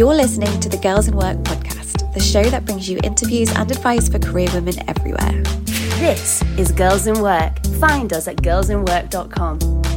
[0.00, 3.70] You're listening to the Girls in Work podcast, the show that brings you interviews and
[3.70, 5.42] advice for career women everywhere.
[5.98, 7.62] This is Girls in Work.
[7.78, 9.89] Find us at girlsinwork.com.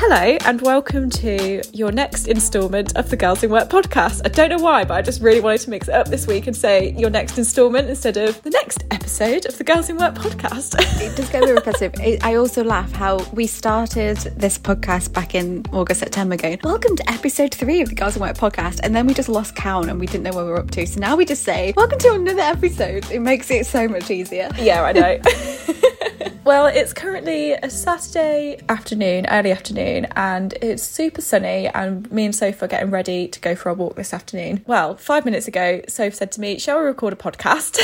[0.00, 4.22] Hello, and welcome to your next instalment of the Girls in Work podcast.
[4.24, 6.46] I don't know why, but I just really wanted to mix it up this week
[6.46, 10.14] and say your next instalment instead of the next episode of the Girls in Work
[10.14, 10.76] podcast.
[11.02, 12.20] it does get a bit repetitive.
[12.22, 17.10] I also laugh how we started this podcast back in August, September, going, Welcome to
[17.10, 18.78] episode three of the Girls in Work podcast.
[18.84, 20.86] And then we just lost count and we didn't know where we were up to.
[20.86, 23.10] So now we just say, Welcome to another episode.
[23.10, 24.48] It makes it so much easier.
[24.60, 26.28] Yeah, I know.
[26.48, 31.68] well, it's currently a Saturday afternoon, early afternoon, and it's super sunny.
[31.68, 34.64] And me and Soph are getting ready to go for a walk this afternoon.
[34.66, 37.78] Well, five minutes ago, Soph said to me, Shall we record a podcast?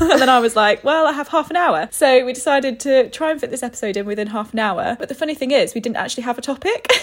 [0.02, 1.88] and then I was like, Well, I have half an hour.
[1.92, 4.96] So we decided to try and fit this episode in within half an hour.
[4.98, 6.92] But the funny thing is, we didn't actually have a topic.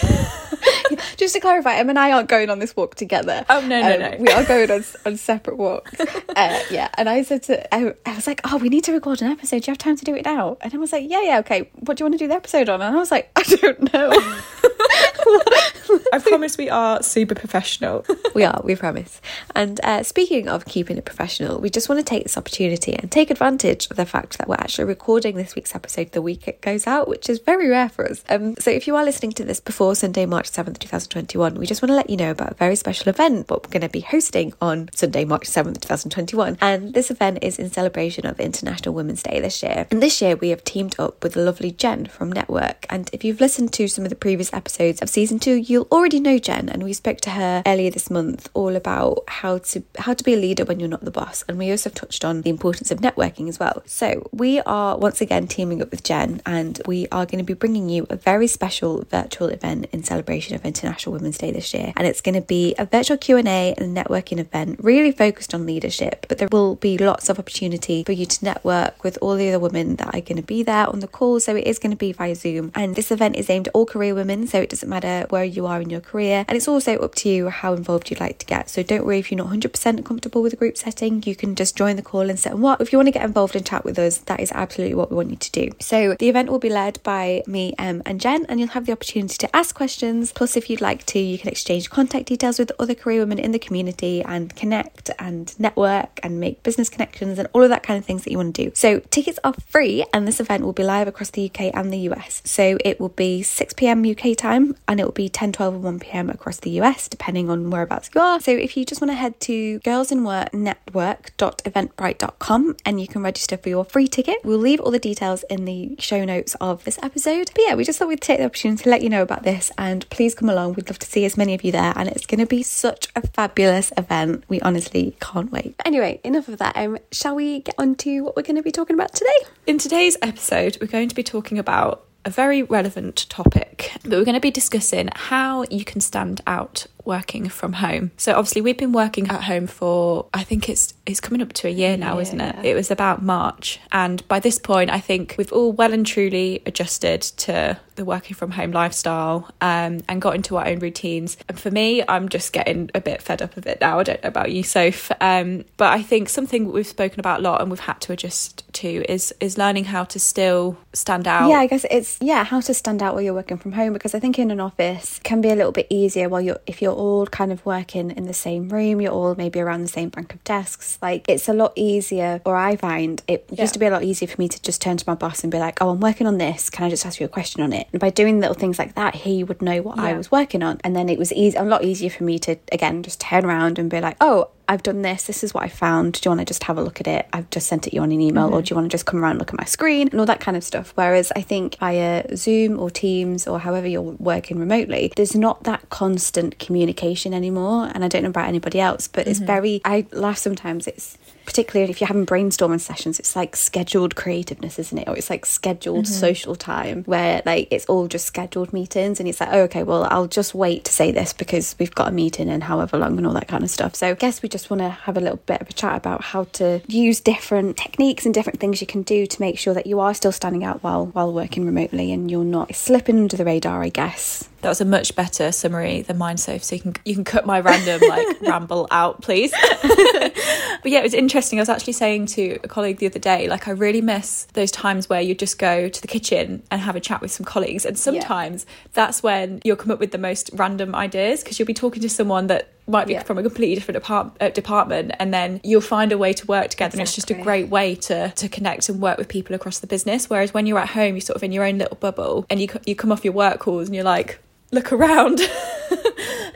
[1.16, 3.44] Just to clarify, Em and I aren't going on this walk together.
[3.48, 4.16] Oh, no, no, um, no.
[4.18, 5.98] We are going on, on separate walks.
[6.00, 6.88] uh, yeah.
[6.96, 9.62] And I said to, I, I was like, Oh, we need to record an episode.
[9.62, 10.56] Do you have time to do it now?
[10.60, 11.70] And I was like, Yeah, yeah, okay.
[11.80, 12.82] What do you want to do the episode on?
[12.82, 14.10] And I was like, I don't know.
[16.12, 18.04] I promise we are super professional.
[18.34, 19.20] we are, we promise.
[19.54, 23.10] And uh, speaking of keeping it professional, we just want to take this opportunity and
[23.10, 26.60] take advantage of the fact that we're actually recording this week's episode the week it
[26.60, 28.24] goes out, which is very rare for us.
[28.28, 31.82] Um, so if you are listening to this before Sunday, March 7th, 2021, we just
[31.82, 34.00] want to let you know about a very special event what we're going to be
[34.00, 36.58] hosting on Sunday, March 7th, 2021.
[36.60, 39.86] And this event is in celebration of International Women's Day this year.
[39.90, 42.86] And this year we have teamed up with the lovely Jen from Network.
[42.90, 46.20] And if you've listened to some of the previous episodes of season two, you'll already
[46.20, 46.68] know Jen.
[46.68, 50.34] And we spoke to her earlier this month all about how to how to be
[50.34, 51.44] a leader when you're not the boss.
[51.48, 53.82] And we also touched on the importance of networking as well.
[53.86, 57.54] So we are once again teaming up with Jen, and we are going to be
[57.54, 61.92] bringing you a very special virtual event in celebration of International Women's Day this year.
[61.96, 65.54] And it's going to be a virtual Q and A and networking event, really focused
[65.54, 66.26] on leadership.
[66.28, 69.58] But there will be lots of opportunity for you to network with all the other
[69.58, 71.40] women that are going to be there on the call.
[71.40, 73.86] So it is going to be via Zoom, and this event is aimed at all
[73.86, 74.46] career women.
[74.46, 77.28] So it doesn't matter where you are in your career, and it's also up to
[77.28, 78.70] you how involved you'd like to get.
[78.70, 81.76] So don't worry if you're not 100% comfortable with a group setting, you can just
[81.76, 82.80] join the call and set and what.
[82.80, 85.16] If you want to get involved and chat with us, that is absolutely what we
[85.16, 85.70] want you to do.
[85.80, 88.92] So the event will be led by me, Em, and Jen, and you'll have the
[88.92, 90.32] opportunity to ask questions.
[90.32, 93.52] Plus, if you'd like to, you can exchange contact details with other career women in
[93.52, 97.98] the community and connect and network and make business connections and all of that kind
[97.98, 98.72] of things that you want to do.
[98.74, 101.98] So tickets are free, and this event will be live across the UK and the
[102.10, 102.42] US.
[102.44, 104.04] So it will be 6 p.m.
[104.08, 106.28] UK time, and it will be 10, 12, and 1 p.m.
[106.30, 108.38] across the US, depending on whereabouts you are.
[108.40, 113.84] So if you just want to head to girlsinworknetwork.eventbrite.com and you can register for your
[113.84, 114.38] free ticket.
[114.44, 117.50] We'll leave all the details in the show notes of this episode.
[117.54, 119.72] But yeah, we just thought we'd take the opportunity to let you know about this
[119.78, 120.74] and please come along.
[120.74, 123.08] We'd love to see as many of you there and it's going to be such
[123.14, 124.44] a fabulous event.
[124.48, 125.74] We honestly can't wait.
[125.84, 126.76] Anyway, enough of that.
[126.76, 129.28] Um, shall we get on to what we're going to be talking about today?
[129.66, 134.24] In today's episode, we're going to be talking about a very relevant topic, but we're
[134.24, 138.12] going to be discussing how you can stand out working from home.
[138.16, 141.66] So obviously we've been working at home for I think it's it's coming up to
[141.66, 142.22] a year now, yeah.
[142.22, 142.64] isn't it?
[142.64, 146.62] It was about March and by this point I think we've all well and truly
[146.66, 151.36] adjusted to the working from home lifestyle um, and got into our own routines.
[151.48, 153.98] And for me, I'm just getting a bit fed up of it now.
[153.98, 155.10] I don't know about you, Soph.
[155.20, 158.64] Um, but I think something we've spoken about a lot and we've had to adjust
[158.74, 161.50] to is is learning how to still stand out.
[161.50, 164.14] Yeah, I guess it's yeah, how to stand out while you're working from home because
[164.14, 166.94] I think in an office can be a little bit easier while you're if you're
[166.98, 170.34] all kind of working in the same room, you're all maybe around the same bank
[170.34, 170.98] of desks.
[171.00, 173.62] Like it's a lot easier, or I find it yeah.
[173.62, 175.50] used to be a lot easier for me to just turn to my boss and
[175.50, 176.68] be like, "Oh, I'm working on this.
[176.70, 178.94] Can I just ask you a question on it?" And by doing little things like
[178.96, 180.04] that, he would know what yeah.
[180.04, 182.56] I was working on, and then it was easy, a lot easier for me to
[182.72, 185.26] again just turn around and be like, "Oh, I've done this.
[185.26, 186.14] This is what I found.
[186.14, 187.26] Do you want to just have a look at it?
[187.32, 188.54] I've just sent it you on an email, mm-hmm.
[188.54, 190.26] or do you want to just come around and look at my screen and all
[190.26, 190.92] that kind of stuff?
[190.94, 195.88] Whereas I think via Zoom or Teams or however you're working remotely, there's not that
[195.88, 197.90] constant communication anymore.
[197.94, 199.30] And I don't know about anybody else, but mm-hmm.
[199.30, 200.86] it's very, I laugh sometimes.
[200.86, 201.16] It's
[201.48, 205.08] particularly if you're having brainstorming sessions, it's like scheduled creativeness, isn't it?
[205.08, 206.12] Or it's like scheduled mm-hmm.
[206.12, 210.06] social time where like it's all just scheduled meetings and it's like, oh, okay, well,
[210.10, 213.26] I'll just wait to say this because we've got a meeting and however long and
[213.26, 213.94] all that kind of stuff.
[213.94, 216.22] So I guess we just want to have a little bit of a chat about
[216.22, 219.86] how to use different techniques and different things you can do to make sure that
[219.86, 223.46] you are still standing out while while working remotely and you're not slipping under the
[223.46, 224.50] radar, I guess.
[224.60, 226.64] That was a much better summary than mine, Soph.
[226.64, 229.52] So you can you can cut my random like ramble out, please.
[229.82, 231.58] but yeah, it was interesting.
[231.58, 234.72] I was actually saying to a colleague the other day, like I really miss those
[234.72, 237.86] times where you just go to the kitchen and have a chat with some colleagues,
[237.86, 238.88] and sometimes yeah.
[238.94, 242.08] that's when you'll come up with the most random ideas because you'll be talking to
[242.08, 243.22] someone that might be Yeah.
[243.22, 246.68] from a completely different depart- uh, department, and then you'll find a way to work
[246.70, 249.78] together, and it's just a great way to to connect and work with people across
[249.78, 250.28] the business.
[250.30, 252.68] Whereas when you're at home, you're sort of in your own little bubble, and you
[252.86, 254.38] you come off your work calls, and you're like,
[254.72, 255.40] look around.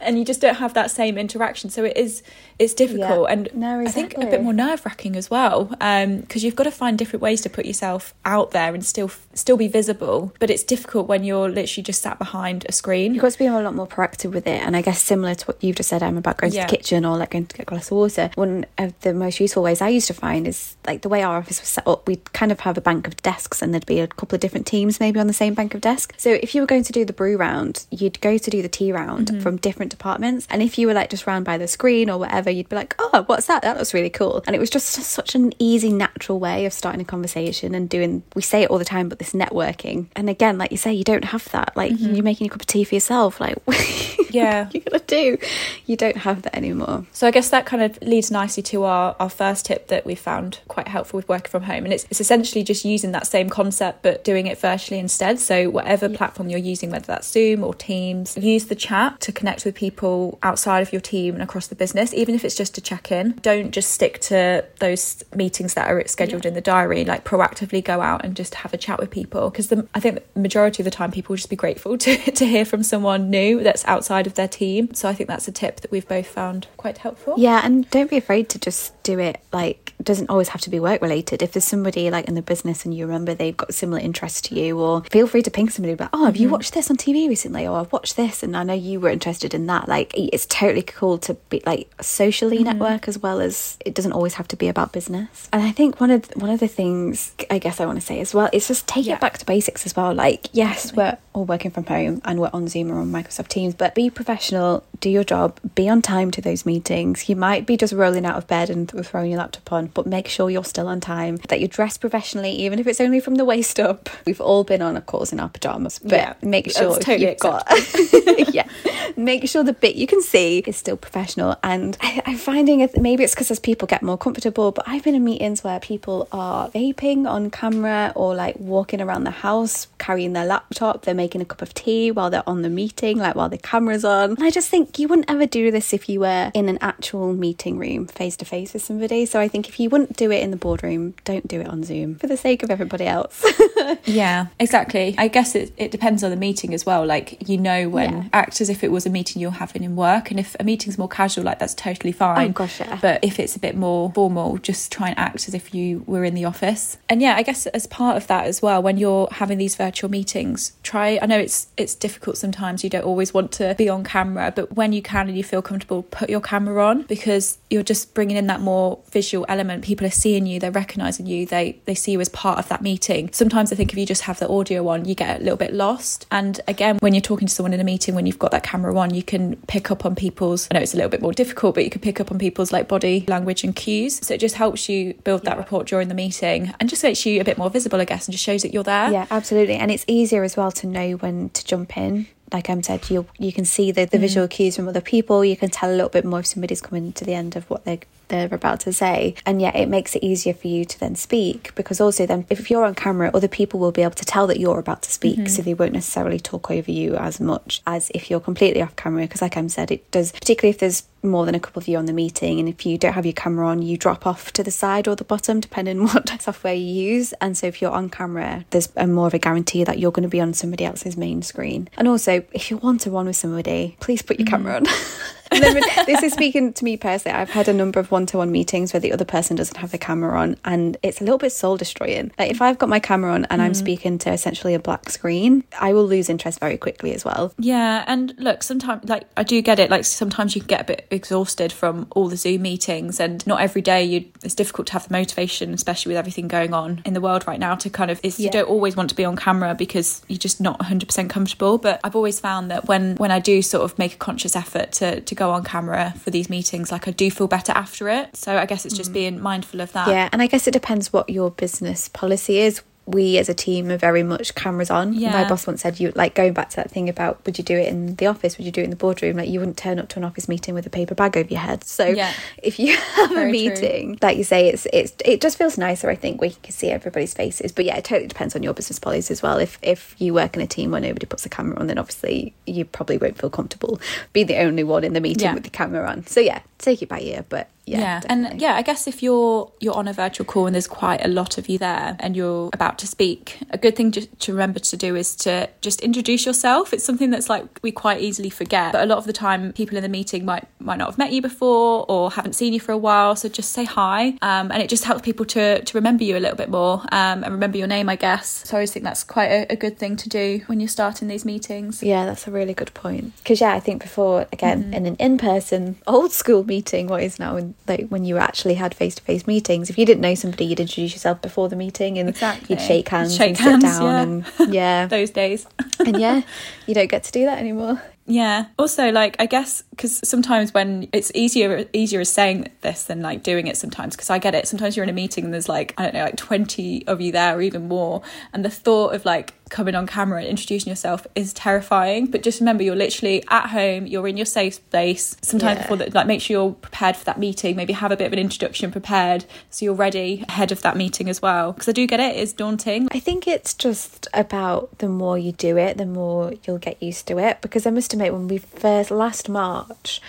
[0.03, 2.23] And you just don't have that same interaction, so it is
[2.59, 3.33] it's difficult, Yeah.
[3.33, 6.71] and No, I think a bit more nerve wracking as well, because you've got to
[6.71, 10.33] find different ways to put yourself out there and still still be visible.
[10.39, 13.15] But it's difficult when you're literally just sat behind a screen.
[13.15, 14.61] You've got to be a lot more proactive with it.
[14.63, 16.67] And I guess similar to what you've just said, i'm about going Yeah.
[16.67, 18.31] to the kitchen or like going to get a glass of water.
[18.35, 21.39] One of the most useful ways I used to find is like the way our
[21.39, 24.01] office was set up, we'd kind of have a bank of desks and there'd be
[24.01, 26.13] a couple of different teams maybe on the same bank of desk.
[26.19, 28.69] So if you were going to do the brew round, you'd go to do the
[28.69, 29.41] tea round Mm-hmm.
[29.41, 30.47] from different departments.
[30.51, 32.97] And if you were like just round by the screen or whatever, you'd be like,
[32.99, 33.63] oh, what's that?
[33.63, 34.43] That looks really cool.
[34.47, 38.25] And it was just such an easy, natural way of starting a conversation and doing,
[38.35, 40.09] we say it all the time, but this networking.
[40.17, 41.77] And again, like you say, you don't have that.
[41.77, 43.41] Like you're making a cup of tea for yourself.
[43.41, 44.22] Like, Mm-hmm.
[44.33, 44.69] Yeah.
[44.73, 45.39] you're gonna do.
[45.87, 47.07] You don't have that anymore.
[47.13, 50.15] So I guess that kind of leads nicely to our, our first tip that we
[50.15, 51.85] found quite helpful with working from home.
[51.85, 55.39] And it's, it's essentially just using that same concept but doing it virtually instead.
[55.39, 59.65] So whatever platform you're using, whether that's Zoom or Teams, use the chat to connect
[59.65, 62.81] with people outside of your team and across the business, even if it's just to
[62.81, 63.33] check in.
[63.43, 67.05] Don't just stick to those meetings that are scheduled in the diary.
[67.05, 69.51] Like proactively go out and just have a chat with people.
[69.51, 72.47] Because I think the majority of the time people will just be grateful to, to
[72.47, 74.93] hear from someone new that's outside of their team.
[74.95, 77.35] So I think that's a tip that we've both found quite helpful.
[77.37, 79.41] Yeah, and don't be afraid to just do it.
[79.53, 81.43] Like, it doesn't always have to be work related.
[81.43, 84.55] If there's somebody like in the business and you remember they've got similar interests to
[84.55, 86.53] you, or feel free to ping somebody like, "Oh, have you mm-hmm.
[86.53, 89.55] watched this on TV recently?" Or "I've watched this, and I know you were interested
[89.55, 92.79] in that." Like, it's totally cool to be like socially mm-hmm.
[92.79, 95.49] network as well as it doesn't always have to be about business.
[95.53, 98.21] And I think one of one of the things I guess I want to say
[98.21, 99.15] as well is just take Yeah.
[99.15, 100.15] it back to basics as well.
[100.15, 103.75] Like, yes, we're all working from home and we're on Zoom or on Microsoft Teams,
[103.75, 107.29] but be professional, do your job, be on time to those meetings.
[107.29, 110.07] You might be just rolling out of bed and th- throwing your laptop on, but
[110.07, 113.35] make sure you're still on time, that you're dressed professionally, even if it's only from
[113.35, 114.09] the waist up.
[114.27, 117.39] We've all been on a course in our pajamas, but Yeah, make sure totally you've
[117.39, 117.67] got
[118.55, 118.69] yeah,
[119.17, 121.57] make sure the bit you can see is still professional.
[121.63, 125.05] And I, I'm finding it maybe it's because as people get more comfortable, but I've
[125.05, 129.89] been in meetings where people are vaping on camera or like walking around the house
[129.99, 131.03] carrying their laptop.
[131.03, 134.02] They're making a cup of tea while they're on the meeting, like while the camera's
[134.05, 134.31] on.
[134.31, 137.33] And I just think you wouldn't ever do this if you were in an actual
[137.33, 139.27] meeting room face to face with somebody.
[139.27, 141.85] So I think if you wouldn't do it in the boardroom, don't do it on
[141.85, 143.45] Zoom for the sake of everybody else.
[144.05, 145.15] Yeah, exactly.
[145.19, 147.05] I guess it, it depends on the meeting as well.
[147.07, 148.25] Like, you know, when Yeah.
[148.33, 150.31] act as if it was a meeting you're having in work.
[150.31, 152.51] And if a meeting's more casual, like, that's totally oh, fine.
[152.51, 152.99] Oh, gosh, yeah.
[153.01, 156.25] But if it's a bit more formal, just try and act as if you were
[156.25, 156.99] in the office.
[157.09, 160.11] And yeah, I guess as part of that as well, when you're having these virtual
[160.11, 162.85] meetings, try, I know it's, it's difficult sometimes.
[162.85, 165.63] You don't always want to be on camera, but when you can and you feel
[165.63, 169.85] comfortable, put your camera on because you're just bringing in that more visual element.
[169.85, 172.83] People are seeing you, they're recognizing you, they, they see you as part of that
[172.83, 173.31] meeting.
[173.33, 175.73] Sometimes I think if you just have the audio on, you get a little bit
[175.73, 176.27] lost.
[176.31, 178.97] And again, when you're talking to someone in a meeting, when you've got that camera
[178.97, 181.75] on, you can pick up on people's, I know it's a little bit more difficult,
[181.75, 184.25] but you can pick up on people's like body language and cues.
[184.25, 187.41] So it just helps you build that rapport during the meeting and just makes you
[187.41, 189.11] a bit more visible, I guess, and just shows that you're there.
[189.11, 189.75] Yeah, absolutely.
[189.75, 192.27] And it's easier as well to know when to jump in.
[192.53, 194.23] Like Em said, you you can see the, the mm.
[194.23, 195.45] visual cues from other people.
[195.45, 197.85] You can tell a little bit more if somebody's coming to the end of what
[197.85, 199.35] they they're about to say.
[199.45, 202.71] And yet it makes it easier for you to then speak because also then if
[202.71, 205.37] you're on camera, other people will be able to tell that you're about to speak,
[205.37, 205.47] mm-hmm.
[205.47, 209.23] so they won't necessarily talk over you as much as if you're completely off camera.
[209.23, 211.97] Because like Em said, it does particularly if there's more than a couple of you
[211.99, 214.63] on the meeting and if you don't have your camera on you drop off to
[214.63, 217.33] the side or the bottom depending on what software you use.
[217.41, 220.25] And so if you're on camera there's a more of a guarantee that you're going
[220.25, 221.89] to be on somebody else's main screen.
[221.97, 224.57] And also if you want to one with somebody please put your mm-hmm.
[224.57, 224.87] camera on.
[224.87, 225.42] And then with-
[226.07, 227.37] this is speaking to me personally.
[227.37, 230.39] I've had a number of one-to-one meetings where the other person doesn't have the camera
[230.39, 232.33] on, and it's a little bit soul destroying.
[232.39, 233.79] Like if I've got my camera on and I'm mm-hmm.
[233.79, 237.53] speaking to essentially a black screen, I will lose interest very quickly as well.
[237.59, 239.91] Yeah, and look, sometimes like I do get it.
[239.91, 243.61] Like sometimes you can get a bit exhausted from all the Zoom meetings, and not
[243.61, 244.25] every day you.
[244.43, 247.61] It's difficult to have the motivation, especially with everything going on in the world right
[247.61, 247.75] now.
[247.75, 250.61] To kind of, it's, you don't always want to be on camera because you're just
[250.61, 251.79] not 100 percent comfortable.
[251.79, 254.93] But I've always found that when when I do sort of make a conscious effort
[254.93, 258.37] to to go on camera for these meetings, like I do feel better after it.
[258.37, 259.15] So I guess it's just mm.
[259.15, 260.09] being mindful of that.
[260.09, 262.83] Yeah, and I guess it depends what your business policy is
[263.13, 265.13] we as a team are very much cameras on.
[265.13, 265.33] Yeah.
[265.33, 267.77] My boss once said you like going back to that thing about would you do
[267.79, 269.37] it in the office, would you do it in the boardroom?
[269.37, 271.61] Like you wouldn't turn up to an office meeting with a paper bag over your
[271.61, 271.85] head.
[271.93, 272.33] So Yeah.
[272.63, 273.51] if you have Very a true.
[273.53, 276.73] meeting, like you say, it's it's it just feels nicer, I think, where you can
[276.73, 277.71] see everybody's faces.
[277.73, 279.59] But yeah, it totally depends on your business policies as well.
[279.59, 282.55] If if you work in a team where nobody puts a camera on, then obviously
[282.67, 284.01] you probably won't feel comfortable
[284.33, 285.55] being the only one in the meeting Yeah.
[285.55, 286.27] with the camera on.
[286.27, 287.45] So yeah, take it by ear.
[287.49, 290.75] But yeah, yeah, and yeah i guess if you're you're on a virtual call and
[290.75, 294.11] there's quite a lot of you there and you're about to speak a good thing
[294.13, 297.91] to, to remember to do is to just introduce yourself it's something that's like we
[297.91, 300.97] quite easily forget but a lot of the time people in the meeting might might
[300.97, 303.85] not have met you before or haven't seen you for a while so just say
[303.85, 307.01] hi um, and it just helps people to to remember you a little bit more
[307.11, 309.77] um, and remember your name i guess so i always think that's quite a, a
[309.77, 313.37] good thing to do when you're starting these meetings Yeah, that's a really good point.
[313.39, 314.95] Because yeah, I think before again Mm-hmm.
[314.95, 318.95] in an in-person old school meeting, what is now in, like when you actually had
[318.95, 322.67] face-to-face meetings, if you didn't know somebody, you'd introduce yourself before the meeting and Exactly.
[322.77, 324.23] you'd shake hands, Shake and sit hands, down, yeah.
[324.63, 325.67] and yeah, those days
[325.99, 326.43] and yeah,
[326.87, 328.01] you don't get to do that anymore.
[328.25, 328.67] Yeah.
[328.79, 333.43] Also, like I guess because sometimes when it's easier easier is saying this than like
[333.43, 334.69] doing it sometimes because I get it.
[334.69, 337.33] Sometimes you're in a meeting and there's like I don't know like twenty of you
[337.33, 338.23] there or even more,
[338.53, 342.27] and the thought of like coming on camera and introducing yourself is terrifying.
[342.27, 344.07] But just remember, you're literally at home.
[344.07, 345.37] You're in your safe space.
[345.43, 345.83] Sometimes Yeah.
[345.83, 347.75] before that, like make sure you're prepared for that meeting.
[347.75, 351.29] Maybe have a bit of an introduction prepared so you're ready ahead of that meeting
[351.29, 351.73] as well.
[351.73, 352.37] Because I do get it.
[352.37, 353.09] It's daunting.
[353.11, 357.27] I think it's just about the more you do it, the more you'll get used
[357.29, 357.61] to it.
[357.63, 360.21] Because I must admit, when we first last March,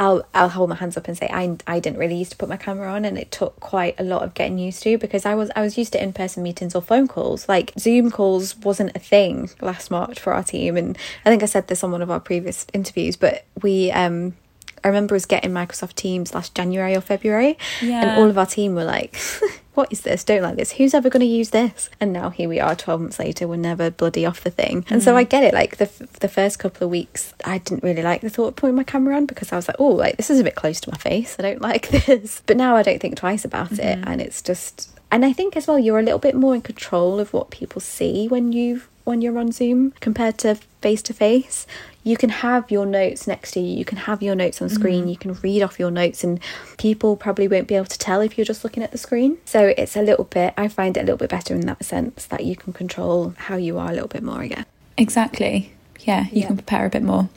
[0.00, 2.48] I'll I'll hold my hands up and say I I didn't really used to put
[2.48, 5.34] my camera on, and it took quite a lot of getting used to because I
[5.34, 7.48] was I was used to in person meetings or phone calls.
[7.48, 11.46] Like Zoom calls wasn't a thing last March for our team, and I think I
[11.46, 14.36] said this on one of our previous interviews, but we um.
[14.84, 18.74] I remember us getting Microsoft Teams last January or February, and all of our team
[18.74, 19.16] were like,
[19.74, 20.24] "What is this?
[20.24, 20.72] Don't like this.
[20.72, 23.48] Who's ever going to use this?" And now here we are, twelve months later.
[23.48, 24.84] We're never bloody off the thing.
[24.90, 25.16] And so mm.
[25.16, 25.54] I get it.
[25.54, 28.56] Like the f- the first couple of weeks, I didn't really like the thought of
[28.56, 30.80] putting my camera on because I was like, "Oh, like this is a bit close
[30.80, 31.36] to my face.
[31.38, 34.08] I don't like this." But now I don't think twice about it, mm-hmm.
[34.08, 34.90] and it's just.
[35.10, 37.80] And I think as well, you're a little bit more in control of what people
[37.80, 41.66] see when you when you're on Zoom compared to face to face.
[42.04, 43.76] You can have your notes next to you.
[43.78, 45.00] You can have your notes on screen.
[45.02, 45.08] Mm-hmm.
[45.10, 46.38] You can read off your notes, and
[46.76, 49.38] people probably won't be able to tell if you're just looking at the screen.
[49.46, 50.54] So it's a little bit.
[50.56, 53.56] I find it a little bit better in that sense that you can control how
[53.56, 54.66] you are a little bit more again.
[54.96, 55.72] Exactly.
[56.00, 56.46] Yeah, you Yeah.
[56.48, 57.28] can prepare a bit more.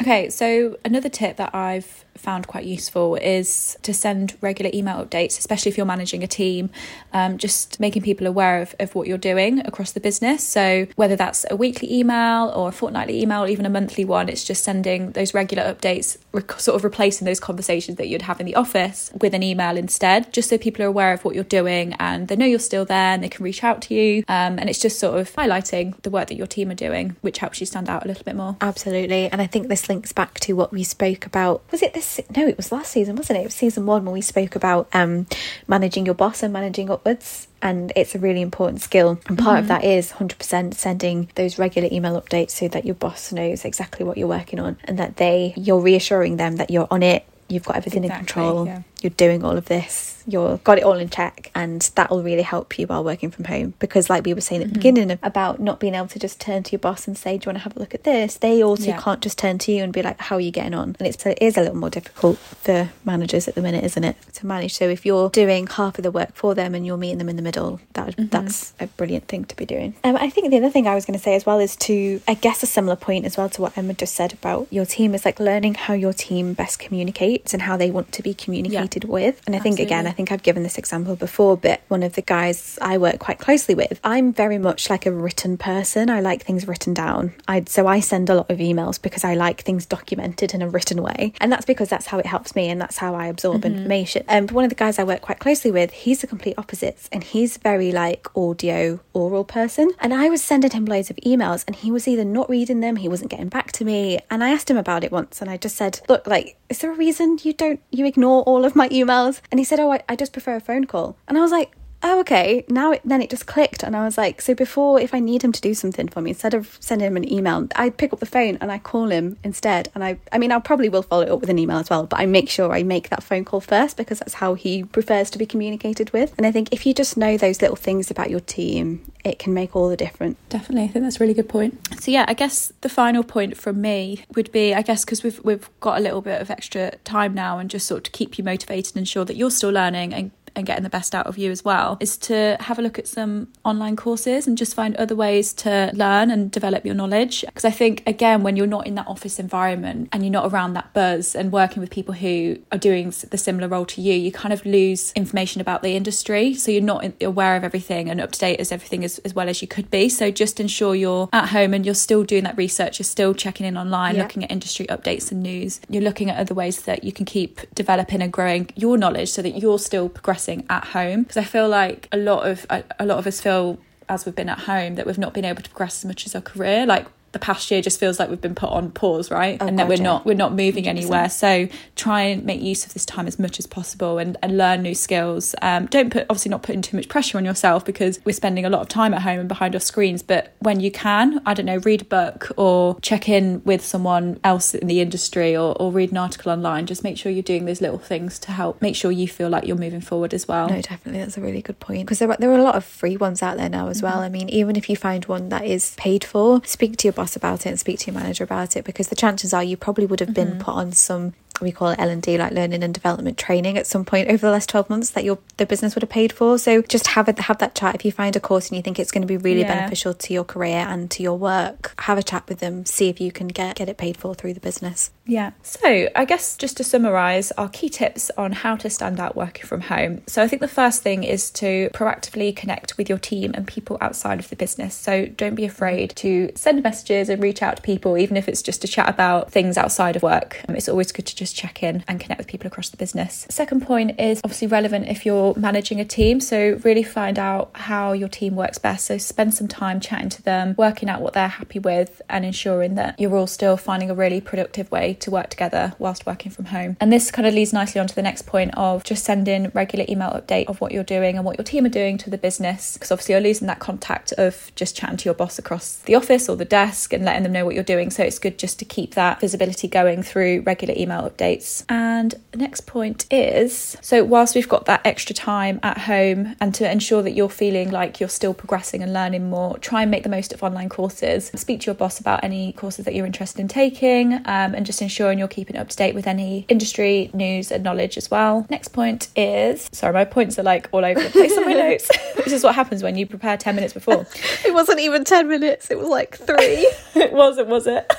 [0.00, 5.38] Okay, so another tip that I've found quite useful is to send regular email updates,
[5.38, 6.70] especially if you're managing a team,
[7.12, 10.46] um, just making people aware of, of what you're doing across the business.
[10.46, 14.28] So, whether that's a weekly email or a fortnightly email, or even a monthly one,
[14.28, 18.40] it's just sending those regular updates, rec- sort of replacing those conversations that you'd have
[18.40, 21.44] in the office with an email instead, just so people are aware of what you're
[21.44, 24.24] doing and they know you're still there and they can reach out to you.
[24.28, 27.38] Um, and it's just sort of highlighting the work that your team are doing, which
[27.38, 28.56] helps you stand out a little bit more.
[28.60, 29.28] Absolutely.
[29.30, 31.62] And I think this links back to what we spoke about.
[31.70, 32.07] Was it this?
[32.36, 33.42] No, it was last season, wasn't it?
[33.42, 35.26] It was season one when we spoke about um,
[35.66, 37.48] managing your boss and managing upwards.
[37.60, 39.18] And it's a really important skill.
[39.26, 43.32] And part of that is 100% sending those regular email updates so that your boss
[43.32, 47.02] knows exactly what you're working on and that they, you're reassuring them that you're on
[47.02, 47.24] it.
[47.48, 48.66] You've got everything Exactly, in control.
[48.66, 48.82] yeah.
[49.02, 50.14] You're doing all of this.
[50.26, 53.44] You're got it all in check, and that will really help you while working from
[53.46, 53.72] home.
[53.78, 54.94] Because, like we were saying at the Mm-hmm.
[54.96, 57.48] beginning about not being able to just turn to your boss and say, "Do you
[57.50, 59.00] want to have a look at this?" They also Yeah.
[59.00, 61.24] can't just turn to you and be like, "How are you getting on?" And it's
[61.24, 64.74] it is a little more difficult for managers at the minute, isn't it, to manage?
[64.74, 67.36] So if you're doing half of the work for them and you're meeting them in
[67.36, 68.26] the middle, that Mm-hmm.
[68.28, 69.94] that's a brilliant thing to be doing.
[70.04, 72.20] Um, I think the other thing I was going to say as well is to,
[72.28, 75.14] I guess, a similar point as well to what Emma just said about your team
[75.14, 78.87] is like learning how your team best communicates and how they want to be communicated
[78.96, 79.42] with.
[79.46, 82.22] And I think again, I think I've given this example before, but one of the
[82.22, 86.10] guys I work quite closely with, I'm very much like a written person.
[86.10, 87.34] I like things written down.
[87.46, 90.68] I so I send a lot of emails because I like things documented in a
[90.68, 93.64] written way, and that's because that's how it helps me and that's how I absorb
[93.64, 94.24] information.
[94.28, 97.08] Um, but one of the guys I work quite closely with, he's the complete opposite,
[97.12, 99.90] and he's very like audio oral person.
[100.00, 102.96] And I was sending him loads of emails, and he was either not reading them,
[102.96, 105.56] he wasn't getting back to me, and I asked him about it once, and I
[105.56, 108.88] just said, look, like, is there a reason you don't you ignore all of my
[108.88, 109.40] emails?
[109.50, 111.72] And he said, oh, I, I just prefer a phone call, and I was like.
[112.02, 112.64] Oh, okay.
[112.68, 115.42] Now it, then it just clicked, and I was like, so before, if I need
[115.42, 118.20] him to do something for me, instead of sending him an email, I pick up
[118.20, 119.90] the phone and I call him instead.
[119.94, 122.06] And I, I mean, I probably will follow it up with an email as well,
[122.06, 125.28] but I make sure I make that phone call first because that's how he prefers
[125.30, 126.34] to be communicated with.
[126.38, 129.52] And I think if you just know those little things about your team, it can
[129.52, 130.38] make all the difference.
[130.48, 131.78] Definitely, I think that's a really good point.
[132.00, 135.42] So yeah, I guess the final point from me would be, I guess, because we've
[135.44, 138.38] we've got a little bit of extra time now, and just sort of to keep
[138.38, 141.38] you motivated and ensure that you're still learning and and getting the best out of
[141.38, 144.96] you as well is to have a look at some online courses and just find
[144.96, 147.44] other ways to learn and develop your knowledge.
[147.46, 150.74] Because I think, again, when you're not in that office environment and you're not around
[150.74, 154.32] that buzz and working with people who are doing the similar role to you, you
[154.32, 156.54] kind of lose information about the industry.
[156.54, 159.48] So you're not aware of everything and up to date as everything as, as well
[159.48, 160.08] as you could be.
[160.08, 163.66] So just ensure you're at home and you're still doing that research, you're still checking
[163.66, 164.22] in online, yeah.
[164.22, 165.80] looking at industry updates and news.
[165.88, 169.42] You're looking at other ways that you can keep developing and growing your knowledge so
[169.42, 170.37] that you're still progressing
[170.68, 171.22] at home.
[171.22, 173.78] Because I feel like a lot of a, a lot of us feel
[174.08, 176.34] as we've been at home that we've not been able to progress as much as
[176.34, 176.86] our career.
[176.86, 179.58] Like the past year just feels like we've been put on pause right?
[179.60, 180.88] Oh, and that we're not we're not moving 100%.
[180.88, 184.56] anywhere so try and make use of this time as much as possible and, and
[184.56, 185.54] learn new skills.
[185.62, 188.70] Um, don't put obviously not putting too much pressure on yourself because we're spending a
[188.70, 191.66] lot of time at home and behind our screens but when you can i don't
[191.66, 195.92] know read a book or check in with someone else in the industry or, or
[195.92, 198.96] read an article online just make sure you're doing those little things to help make
[198.96, 200.68] sure you feel like you're moving forward as well.
[200.68, 201.20] No definitely.
[201.20, 202.00] That's a really good point.
[202.00, 204.06] Because there, there are a lot of free ones out there now as mm-hmm.
[204.06, 204.18] well.
[204.20, 207.36] I mean even if you find one that is paid for speak to your boss
[207.36, 210.06] about it and speak to your manager about it because the chances are you probably
[210.06, 210.60] would have been mm-hmm.
[210.60, 214.28] put on some we call it L&D like learning and development training at some point
[214.28, 217.08] over the last 12 months that your the business would have paid for so just
[217.08, 219.22] have a, have that chat if you find a course and you think it's going
[219.22, 219.76] to be really yeah.
[219.76, 223.20] beneficial to your career and to your work have a chat with them see if
[223.20, 226.76] you can get get it paid for through the business yeah so I guess just
[226.78, 230.48] to summarize our key tips on how to stand out working from home so I
[230.48, 234.48] think the first thing is to proactively connect with your team and people outside of
[234.48, 238.36] the business so don't be afraid to send messages and reach out to people even
[238.36, 241.34] if it's just to chat about things outside of work um, it's always good to
[241.34, 243.46] just just check in and connect with people across the business.
[243.48, 246.40] Second point is obviously relevant if you're managing a team.
[246.40, 249.06] So, really find out how your team works best.
[249.06, 252.94] So, spend some time chatting to them, working out what they're happy with, and ensuring
[252.96, 256.66] that you're all still finding a really productive way to work together whilst working from
[256.66, 256.96] home.
[257.00, 260.04] And this kind of leads nicely on to the next point of just sending regular
[260.08, 262.94] email update of what you're doing and what your team are doing to the business.
[262.94, 266.48] Because obviously, you're losing that contact of just chatting to your boss across the office
[266.48, 268.10] or the desk and letting them know what you're doing.
[268.10, 271.84] So, it's good just to keep that visibility going through regular email updates.
[271.88, 276.74] And the next point is so, whilst we've got that extra time at home and
[276.74, 280.22] to ensure that you're feeling like you're still progressing and learning more, try and make
[280.22, 281.50] the most of online courses.
[281.54, 285.02] Speak to your boss about any courses that you're interested in taking um, and just
[285.08, 288.66] ensuring you're keeping up to date with any industry news and knowledge as well.
[288.68, 292.08] Next point is sorry, my points are like all over the place on my notes.
[292.36, 294.26] this is what happens when you prepare 10 minutes before.
[294.66, 296.90] it wasn't even 10 minutes, it was like three.
[297.14, 298.12] it wasn't, was it?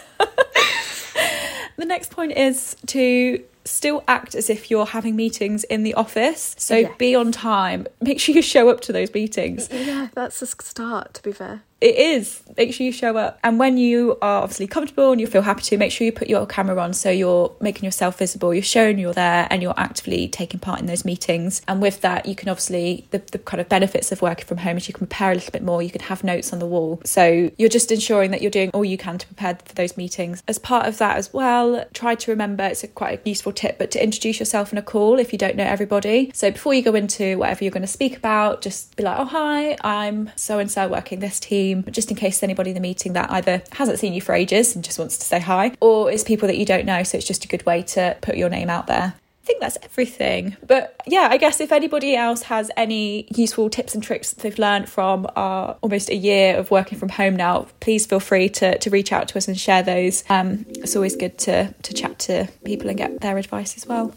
[1.78, 6.56] The next point is to still act as if you're having meetings in the office.
[6.58, 7.88] So be on time.
[8.02, 9.70] Make sure you show up to those meetings.
[9.72, 12.44] Yeah, that's a start, to be fair it is.
[12.58, 13.39] Make sure you show up.
[13.44, 16.28] And when you are obviously comfortable and you feel happy to make sure you put
[16.30, 18.54] your camera on so you're making yourself visible.
[18.54, 21.62] You're showing you're there and you're actively taking part in those meetings.
[21.68, 24.78] And with that you can obviously the, the kind of benefits of working from home
[24.78, 25.82] is you can prepare a little bit more.
[25.82, 27.02] You can have notes on the wall.
[27.06, 30.44] So you're just ensuring that you're doing all you can to prepare for those meetings.
[30.48, 33.78] As part of that as well try to remember it's a quite a useful tip
[33.78, 36.32] but to introduce yourself in a call if you don't know everybody.
[36.34, 39.26] So before you go into whatever you're going to speak about just be like oh
[39.26, 42.82] hi i'm so and so working this team team, just in case anybody in the
[42.82, 46.12] meeting that either hasn't seen you for ages and just wants to say hi, or
[46.12, 47.04] it's people that you don't know.
[47.04, 49.14] So it's just a good way to put your name out there.
[49.44, 50.58] I think that's everything.
[50.68, 54.60] But yeah, I guess if anybody else has any useful tips and tricks that they've
[54.60, 58.78] learned from our almost a year of working from home now, please feel free to,
[58.78, 60.24] to reach out to us and share those.
[60.30, 64.14] Um, it's always good to, to chat to people and get their advice as well.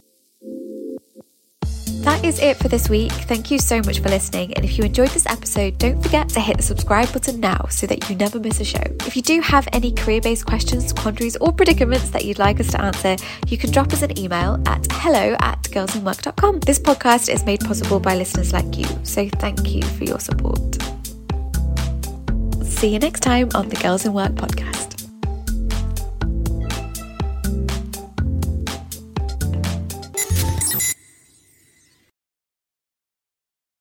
[2.03, 3.13] That is it for this week.
[3.13, 4.53] Thank you so much for listening.
[4.55, 7.87] And if you enjoyed this episode, don't forget to hit the subscribe button now so
[7.87, 8.83] that you never miss a show.
[9.07, 12.73] If you do have any career based questions, quandaries, or predicaments that you'd like us
[12.73, 13.15] to answer,
[13.47, 16.59] you can drop us an email at hello at girlsinwork.com.
[16.61, 20.83] This podcast is made possible by listeners like you, so thank you for your support.
[22.65, 25.02] See you next time on the Girls in Work podcast.